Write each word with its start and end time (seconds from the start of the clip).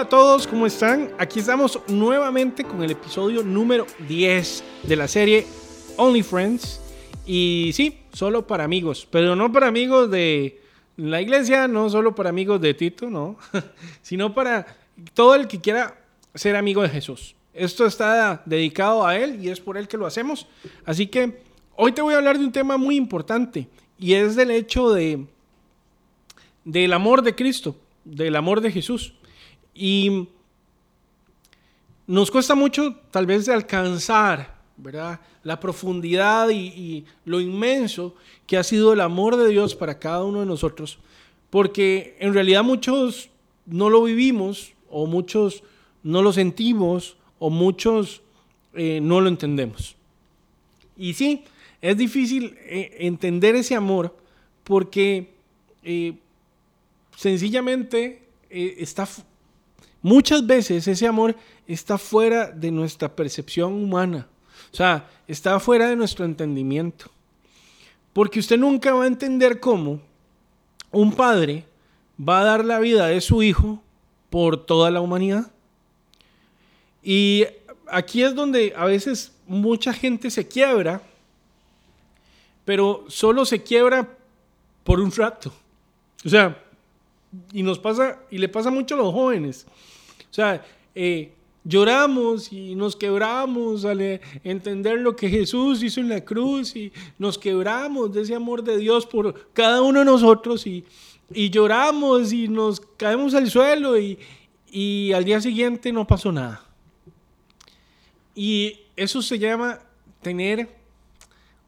Hola 0.00 0.06
a 0.06 0.08
todos, 0.08 0.46
¿cómo 0.46 0.66
están? 0.66 1.10
Aquí 1.18 1.40
estamos 1.40 1.78
nuevamente 1.88 2.64
con 2.64 2.82
el 2.82 2.90
episodio 2.90 3.42
número 3.42 3.86
10 4.08 4.64
de 4.84 4.96
la 4.96 5.06
serie 5.06 5.46
Only 5.98 6.22
Friends. 6.22 6.80
Y 7.26 7.72
sí, 7.74 7.98
solo 8.10 8.46
para 8.46 8.64
amigos, 8.64 9.06
pero 9.10 9.36
no 9.36 9.52
para 9.52 9.66
amigos 9.66 10.10
de 10.10 10.58
la 10.96 11.20
iglesia, 11.20 11.68
no 11.68 11.90
solo 11.90 12.14
para 12.14 12.30
amigos 12.30 12.62
de 12.62 12.72
Tito, 12.72 13.10
no, 13.10 13.36
sino 14.00 14.32
para 14.32 14.74
todo 15.12 15.34
el 15.34 15.46
que 15.46 15.60
quiera 15.60 16.02
ser 16.34 16.56
amigo 16.56 16.80
de 16.80 16.88
Jesús. 16.88 17.34
Esto 17.52 17.84
está 17.84 18.42
dedicado 18.46 19.06
a 19.06 19.18
Él 19.18 19.44
y 19.44 19.50
es 19.50 19.60
por 19.60 19.76
Él 19.76 19.86
que 19.86 19.98
lo 19.98 20.06
hacemos. 20.06 20.46
Así 20.86 21.08
que 21.08 21.42
hoy 21.76 21.92
te 21.92 22.00
voy 22.00 22.14
a 22.14 22.16
hablar 22.16 22.38
de 22.38 22.46
un 22.46 22.52
tema 22.52 22.78
muy 22.78 22.96
importante 22.96 23.68
y 23.98 24.14
es 24.14 24.34
del 24.34 24.50
hecho 24.50 24.94
de 24.94 25.26
del 26.64 26.94
amor 26.94 27.20
de 27.20 27.34
Cristo, 27.34 27.76
del 28.06 28.34
amor 28.34 28.62
de 28.62 28.72
Jesús. 28.72 29.12
Y 29.74 30.28
nos 32.10 32.28
cuesta 32.28 32.56
mucho 32.56 32.96
tal 33.12 33.24
vez 33.24 33.46
de 33.46 33.52
alcanzar, 33.52 34.58
¿verdad? 34.76 35.20
La 35.44 35.60
profundidad 35.60 36.48
y, 36.50 37.04
lo 37.24 37.40
inmenso 37.40 38.16
que 38.48 38.56
ha 38.56 38.64
sido 38.64 38.92
el 38.92 39.00
amor 39.00 39.36
de 39.36 39.48
Dios 39.48 39.76
para 39.76 40.00
cada 40.00 40.24
uno 40.24 40.40
de 40.40 40.46
nosotros, 40.46 40.98
porque 41.50 42.16
en 42.18 42.34
realidad 42.34 42.64
muchos 42.64 43.30
no 43.64 43.90
lo 43.90 44.02
vivimos 44.02 44.72
o 44.90 45.06
muchos 45.06 45.62
no 46.02 46.20
lo 46.20 46.32
sentimos 46.32 47.16
o 47.38 47.48
muchos 47.48 48.22
eh, 48.74 48.98
no 49.00 49.20
lo 49.20 49.28
entendemos. 49.28 49.94
Y 50.96 51.14
sí, 51.14 51.44
es 51.80 51.96
difícil 51.96 52.56
eh, 52.62 52.96
entender 52.98 53.54
ese 53.54 53.76
amor 53.76 54.16
porque 54.64 55.30
eh, 55.84 56.14
sencillamente 57.16 58.26
está 58.50 59.06
muchas 60.02 60.46
veces 60.46 60.86
ese 60.86 61.06
amor 61.06 61.36
está 61.66 61.98
fuera 61.98 62.50
de 62.50 62.70
nuestra 62.70 63.14
percepción 63.14 63.72
humana. 63.72 64.26
O 64.72 64.76
sea, 64.76 65.08
está 65.26 65.58
fuera 65.60 65.88
de 65.88 65.96
nuestro 65.96 66.24
entendimiento. 66.24 67.10
Porque 68.12 68.40
usted 68.40 68.58
nunca 68.58 68.92
va 68.94 69.04
a 69.04 69.08
entender 69.08 69.60
cómo 69.60 70.00
un 70.90 71.12
padre 71.12 71.64
va 72.18 72.40
a 72.40 72.44
dar 72.44 72.64
la 72.64 72.78
vida 72.80 73.06
de 73.06 73.20
su 73.20 73.42
hijo 73.42 73.82
por 74.28 74.64
toda 74.64 74.90
la 74.90 75.00
humanidad. 75.00 75.50
Y 77.02 77.46
aquí 77.88 78.22
es 78.22 78.34
donde 78.34 78.72
a 78.76 78.84
veces 78.84 79.32
mucha 79.46 79.92
gente 79.92 80.30
se 80.30 80.46
quiebra, 80.46 81.02
pero 82.64 83.04
solo 83.08 83.44
se 83.44 83.62
quiebra 83.62 84.08
por 84.84 85.00
un 85.00 85.10
rato. 85.12 85.52
O 86.24 86.28
sea, 86.28 86.62
y 87.52 87.62
nos 87.62 87.78
pasa, 87.78 88.20
y 88.30 88.38
le 88.38 88.48
pasa 88.48 88.70
mucho 88.70 88.94
a 88.94 88.98
los 88.98 89.12
jóvenes. 89.12 89.66
O 90.30 90.34
sea, 90.34 90.64
eh, 90.94 91.32
lloramos 91.64 92.52
y 92.52 92.74
nos 92.74 92.96
quebramos 92.96 93.84
al 93.84 94.20
entender 94.44 95.00
lo 95.00 95.14
que 95.14 95.28
Jesús 95.28 95.82
hizo 95.82 96.00
en 96.00 96.08
la 96.08 96.24
cruz 96.24 96.74
y 96.76 96.92
nos 97.18 97.38
quebramos 97.38 98.12
de 98.12 98.22
ese 98.22 98.34
amor 98.34 98.64
de 98.64 98.78
Dios 98.78 99.06
por 99.06 99.50
cada 99.52 99.82
uno 99.82 100.00
de 100.00 100.04
nosotros 100.04 100.66
y, 100.66 100.84
y 101.32 101.50
lloramos 101.50 102.32
y 102.32 102.48
nos 102.48 102.80
caemos 102.80 103.34
al 103.34 103.50
suelo 103.50 103.98
y, 103.98 104.18
y 104.70 105.12
al 105.12 105.24
día 105.24 105.40
siguiente 105.40 105.92
no 105.92 106.06
pasó 106.06 106.32
nada. 106.32 106.64
Y 108.34 108.80
eso 108.96 109.20
se 109.22 109.38
llama 109.38 109.80
tener 110.22 110.68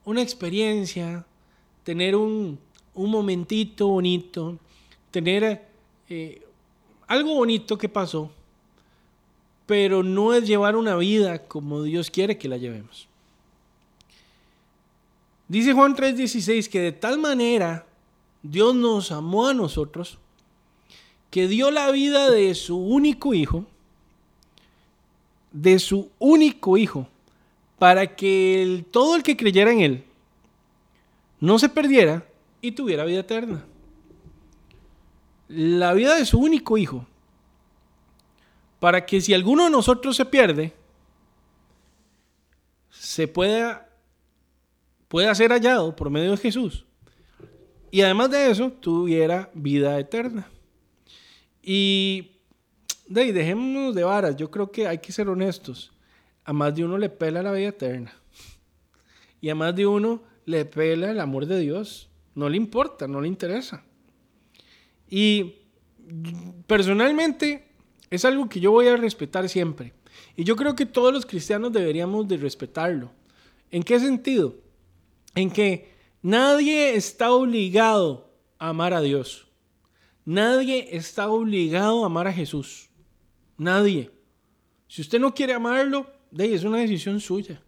una 0.05 0.23
experiencia, 0.23 1.25
tener 1.85 2.17
un, 2.17 2.59
un 2.95 3.11
momentito 3.11 3.89
bonito, 3.89 4.59
tener 5.13 5.65
eh, 6.09 6.43
algo 7.07 7.35
bonito 7.35 7.79
que 7.79 7.89
pasó, 7.89 8.31
pero 9.67 10.03
no 10.03 10.35
es 10.35 10.47
llevar 10.47 10.75
una 10.75 10.97
vida 10.97 11.47
como 11.47 11.83
Dios 11.83 12.11
quiere 12.11 12.37
que 12.37 12.49
la 12.49 12.57
llevemos. 12.57 13.07
Dice 15.47 15.73
Juan 15.75 15.95
3:16 15.95 16.69
que 16.69 16.81
de 16.81 16.93
tal 16.93 17.19
manera 17.19 17.87
Dios 18.43 18.75
nos 18.75 19.13
amó 19.13 19.49
a 19.49 19.55
nosotros 19.55 20.19
que 21.31 21.47
dio 21.47 21.71
la 21.71 21.91
vida 21.91 22.31
de 22.31 22.55
su 22.55 22.77
único 22.77 23.35
hijo, 23.35 23.65
de 25.53 25.79
su 25.79 26.11
único 26.19 26.77
hijo, 26.77 27.07
para 27.79 28.17
que 28.17 28.85
todo 28.91 29.17
el 29.17 29.23
que 29.23 29.37
creyera 29.37 29.73
en 29.73 29.81
él 29.81 30.05
no 31.41 31.59
se 31.59 31.69
perdiera 31.69 32.25
y 32.61 32.73
tuviera 32.73 33.05
vida 33.05 33.21
eterna. 33.21 33.65
La 35.55 35.93
vida 35.93 36.17
de 36.17 36.25
su 36.25 36.39
único 36.39 36.79
hijo, 36.79 37.07
para 38.81 39.05
que 39.05 39.21
si 39.21 39.35
alguno 39.35 39.65
de 39.65 39.71
nosotros 39.71 40.17
se 40.17 40.25
pierde, 40.25 40.73
se 42.89 43.29
pueda, 43.29 43.89
pueda 45.09 45.35
ser 45.35 45.51
hallado 45.51 45.95
por 45.95 46.09
medio 46.09 46.31
de 46.31 46.37
Jesús. 46.39 46.87
Y 47.91 48.01
además 48.01 48.31
de 48.31 48.51
eso, 48.51 48.73
tuviera 48.73 49.51
vida 49.53 49.99
eterna. 49.99 50.49
Y 51.63 52.39
de 53.07 53.33
dejémonos 53.35 53.95
de 53.95 54.05
varas. 54.05 54.37
Yo 54.37 54.51
creo 54.51 54.73
que 54.73 54.89
hay 54.89 54.99
que 54.99 55.13
ser 55.13 55.29
honestos. 55.29 55.93
A 56.45 56.55
más 56.55 56.75
de 56.75 56.85
uno 56.85 56.97
le 56.97 57.11
pela 57.11 57.43
la 57.43 57.53
vida 57.53 57.69
eterna. 57.69 58.15
Y 59.43 59.51
a 59.51 59.55
más 59.55 59.77
de 59.77 59.87
uno 59.87 60.23
le 60.47 60.65
pela 60.65 61.11
el 61.11 61.21
amor 61.21 61.45
de 61.45 61.61
Dios. 61.61 62.09
No 62.35 62.49
le 62.49 62.57
importa, 62.57 63.07
no 63.07 63.21
le 63.21 63.29
interesa. 63.29 63.85
Y 65.15 65.57
personalmente 66.67 67.69
es 68.09 68.25
algo 68.25 68.49
que 68.49 68.61
yo 68.61 68.71
voy 68.71 68.89
a 68.89 68.97
respetar 68.97 69.47
siempre. 69.47 69.93
Y 70.37 70.45
yo 70.45 70.57
creo 70.57 70.75
que 70.75 70.87
todos 70.87 71.13
los 71.13 71.27
cristianos 71.27 71.71
deberíamos 71.71 72.27
de 72.29 72.39
respetarlo. 72.39 73.13
¿En 73.71 73.83
qué 73.83 74.01
sentido? 74.01 74.55
En 75.35 75.51
que 75.51 75.93
nadie 76.23 76.95
está 76.95 77.31
obligado 77.31 78.33
a 78.59 78.71
amar 78.71 78.95
a 78.95 79.03
Dios. 79.03 79.49
Nadie 80.25 80.97
está 80.97 81.29
obligado 81.29 82.05
a 82.05 82.07
amar 82.07 82.27
a 82.27 82.33
Jesús. 82.33 82.89
Nadie. 83.59 84.11
Si 84.89 85.03
usted 85.03 85.21
no 85.21 85.35
quiere 85.35 85.53
amarlo, 85.53 86.11
de 86.31 86.55
es 86.55 86.65
una 86.65 86.79
decisión 86.79 87.21
suya. 87.21 87.63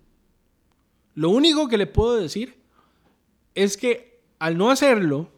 Lo 1.15 1.29
único 1.29 1.69
que 1.69 1.77
le 1.77 1.87
puedo 1.87 2.17
decir 2.17 2.55
es 3.55 3.77
que 3.77 4.23
al 4.39 4.57
no 4.57 4.71
hacerlo, 4.71 5.29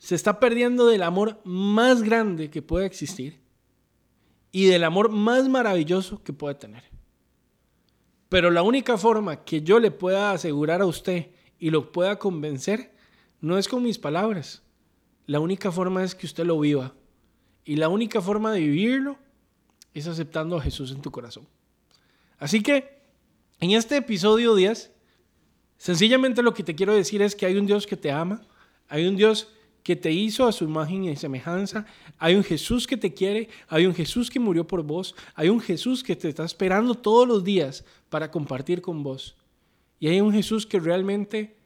se 0.00 0.14
está 0.14 0.40
perdiendo 0.40 0.86
del 0.86 1.02
amor 1.02 1.40
más 1.44 2.02
grande 2.02 2.48
que 2.48 2.62
puede 2.62 2.86
existir 2.86 3.38
y 4.50 4.64
del 4.64 4.82
amor 4.82 5.10
más 5.10 5.46
maravilloso 5.48 6.22
que 6.24 6.32
puede 6.32 6.54
tener. 6.54 6.84
Pero 8.30 8.50
la 8.50 8.62
única 8.62 8.96
forma 8.96 9.44
que 9.44 9.60
yo 9.60 9.78
le 9.78 9.90
pueda 9.90 10.32
asegurar 10.32 10.80
a 10.80 10.86
usted 10.86 11.28
y 11.58 11.68
lo 11.68 11.92
pueda 11.92 12.18
convencer 12.18 12.94
no 13.42 13.58
es 13.58 13.68
con 13.68 13.82
mis 13.82 13.98
palabras. 13.98 14.62
La 15.26 15.38
única 15.38 15.70
forma 15.70 16.02
es 16.02 16.14
que 16.14 16.26
usted 16.26 16.46
lo 16.46 16.58
viva. 16.58 16.94
Y 17.66 17.76
la 17.76 17.90
única 17.90 18.22
forma 18.22 18.52
de 18.52 18.60
vivirlo 18.60 19.18
es 19.92 20.06
aceptando 20.06 20.56
a 20.56 20.62
Jesús 20.62 20.92
en 20.92 21.02
tu 21.02 21.10
corazón. 21.10 21.46
Así 22.38 22.62
que 22.62 23.02
en 23.60 23.72
este 23.72 23.98
episodio 23.98 24.54
10, 24.54 24.92
sencillamente 25.76 26.42
lo 26.42 26.54
que 26.54 26.62
te 26.62 26.74
quiero 26.74 26.94
decir 26.94 27.20
es 27.20 27.36
que 27.36 27.44
hay 27.44 27.56
un 27.56 27.66
Dios 27.66 27.86
que 27.86 27.98
te 27.98 28.10
ama, 28.10 28.40
hay 28.88 29.06
un 29.06 29.16
Dios 29.16 29.52
que 29.82 29.96
te 29.96 30.12
hizo 30.12 30.46
a 30.46 30.52
su 30.52 30.64
imagen 30.64 31.04
y 31.04 31.16
semejanza. 31.16 31.86
Hay 32.18 32.34
un 32.34 32.44
Jesús 32.44 32.86
que 32.86 32.96
te 32.96 33.14
quiere, 33.14 33.48
hay 33.68 33.86
un 33.86 33.94
Jesús 33.94 34.30
que 34.30 34.40
murió 34.40 34.66
por 34.66 34.82
vos, 34.82 35.14
hay 35.34 35.48
un 35.48 35.60
Jesús 35.60 36.02
que 36.02 36.16
te 36.16 36.28
está 36.28 36.44
esperando 36.44 36.94
todos 36.94 37.26
los 37.26 37.44
días 37.44 37.84
para 38.08 38.30
compartir 38.30 38.82
con 38.82 39.02
vos. 39.02 39.36
Y 39.98 40.08
hay 40.08 40.20
un 40.20 40.32
Jesús 40.32 40.66
que 40.66 40.80
realmente 40.80 41.56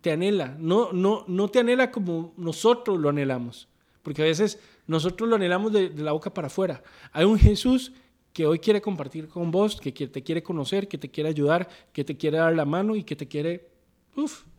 te 0.00 0.12
anhela, 0.12 0.56
no, 0.58 0.92
no, 0.92 1.24
no 1.26 1.48
te 1.48 1.58
anhela 1.58 1.90
como 1.90 2.32
nosotros 2.36 2.98
lo 2.98 3.08
anhelamos, 3.08 3.68
porque 4.02 4.22
a 4.22 4.26
veces 4.26 4.60
nosotros 4.86 5.28
lo 5.28 5.34
anhelamos 5.36 5.72
de, 5.72 5.90
la 5.96 6.12
boca 6.12 6.32
para 6.32 6.46
afuera. 6.46 6.82
Hay 7.12 7.24
un 7.24 7.38
Jesús 7.38 7.92
que 8.32 8.46
hoy 8.46 8.58
quiere 8.58 8.80
compartir 8.80 9.28
con 9.28 9.50
vos, 9.50 9.80
que, 9.80 9.90
te 9.92 10.22
quiere 10.22 10.42
conocer, 10.42 10.86
que 10.86 10.98
te 10.98 11.10
quiere 11.10 11.30
ayudar, 11.30 11.68
que 11.92 12.04
te 12.04 12.16
quiere 12.16 12.38
dar 12.38 12.54
la 12.54 12.64
mano 12.64 12.94
y 12.94 13.02
que 13.02 13.16
te 13.16 13.26
quiere 13.26 13.68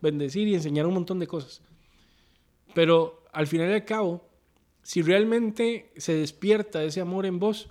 bendecir 0.01 0.48
y 0.48 0.56
enseñar 0.56 0.86
un 0.86 0.95
montón 0.95 1.19
de 1.19 1.28
cosas. 1.28 1.62
Pero 2.77 3.24
al 3.31 3.47
final 3.47 3.71
y 3.71 3.74
al 3.74 3.85
cabo, 3.85 4.24
si 4.83 5.01
realmente 5.01 5.89
se 5.97 6.13
despierta 6.13 6.83
ese 6.83 7.01
amor 7.01 7.25
en 7.25 7.39
vos, 7.39 7.69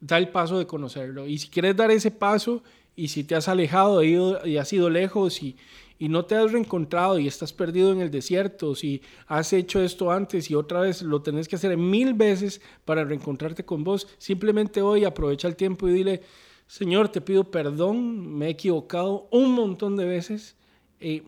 da 0.00 0.18
el 0.18 0.30
paso 0.30 0.58
de 0.58 0.66
conocerlo. 0.66 1.24
Y 1.24 1.38
si 1.38 1.48
quieres 1.48 1.76
dar 1.76 1.92
ese 1.92 2.10
paso 2.10 2.64
y 2.96 3.06
si 3.06 3.22
te 3.22 3.36
has 3.36 3.46
alejado 3.46 4.02
y 4.02 4.56
has 4.56 4.72
ido 4.72 4.90
lejos 4.90 5.40
y, 5.40 5.56
y 6.00 6.08
no 6.08 6.24
te 6.24 6.34
has 6.34 6.50
reencontrado 6.50 7.20
y 7.20 7.28
estás 7.28 7.52
perdido 7.52 7.92
en 7.92 8.00
el 8.00 8.10
desierto, 8.10 8.74
si 8.74 9.02
has 9.28 9.52
hecho 9.52 9.80
esto 9.80 10.10
antes 10.10 10.50
y 10.50 10.56
otra 10.56 10.80
vez 10.80 11.02
lo 11.02 11.22
tenés 11.22 11.46
que 11.46 11.54
hacer 11.54 11.76
mil 11.76 12.14
veces 12.14 12.60
para 12.84 13.04
reencontrarte 13.04 13.64
con 13.64 13.84
vos, 13.84 14.08
simplemente 14.18 14.82
hoy 14.82 15.04
aprovecha 15.04 15.46
el 15.46 15.54
tiempo 15.54 15.86
y 15.86 15.92
dile, 15.92 16.22
Señor, 16.66 17.10
te 17.10 17.20
pido 17.20 17.52
perdón, 17.52 18.36
me 18.36 18.46
he 18.46 18.50
equivocado 18.50 19.28
un 19.30 19.52
montón 19.52 19.94
de 19.94 20.06
veces 20.06 20.56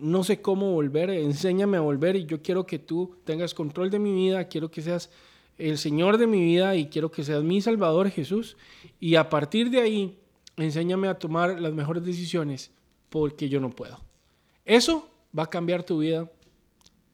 no 0.00 0.24
sé 0.24 0.40
cómo 0.40 0.72
volver, 0.72 1.10
enséñame 1.10 1.76
a 1.76 1.80
volver 1.80 2.16
y 2.16 2.26
yo 2.26 2.42
quiero 2.42 2.66
que 2.66 2.78
tú 2.78 3.16
tengas 3.24 3.54
control 3.54 3.90
de 3.90 3.98
mi 3.98 4.12
vida, 4.12 4.48
quiero 4.48 4.70
que 4.70 4.82
seas 4.82 5.10
el 5.58 5.78
Señor 5.78 6.18
de 6.18 6.26
mi 6.26 6.40
vida 6.40 6.74
y 6.74 6.86
quiero 6.86 7.10
que 7.10 7.22
seas 7.22 7.44
mi 7.44 7.60
Salvador 7.60 8.10
Jesús. 8.10 8.56
Y 8.98 9.14
a 9.14 9.28
partir 9.28 9.70
de 9.70 9.80
ahí, 9.80 10.18
enséñame 10.56 11.08
a 11.08 11.18
tomar 11.18 11.60
las 11.60 11.72
mejores 11.72 12.04
decisiones 12.04 12.72
porque 13.10 13.48
yo 13.48 13.60
no 13.60 13.70
puedo. 13.70 13.98
Eso 14.64 15.08
va 15.36 15.44
a 15.44 15.50
cambiar 15.50 15.84
tu 15.84 15.98
vida 15.98 16.30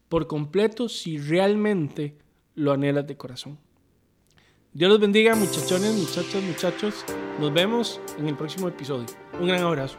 por 0.09 0.27
completo 0.27 0.89
si 0.89 1.17
realmente 1.17 2.15
lo 2.55 2.71
anhelas 2.71 3.05
de 3.05 3.17
corazón. 3.17 3.57
Dios 4.73 4.91
los 4.91 4.99
bendiga, 4.99 5.35
muchachones, 5.35 5.93
muchachos, 5.95 6.43
muchachos. 6.43 7.05
Nos 7.39 7.53
vemos 7.53 7.99
en 8.17 8.27
el 8.27 8.35
próximo 8.35 8.67
episodio. 8.67 9.07
Un 9.39 9.47
gran 9.47 9.63
abrazo. 9.63 9.97